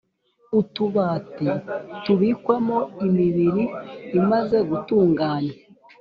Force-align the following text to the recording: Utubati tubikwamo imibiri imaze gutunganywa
Utubati 0.59 1.47
tubikwamo 2.03 2.77
imibiri 3.07 3.63
imaze 4.19 4.57
gutunganywa 4.69 5.55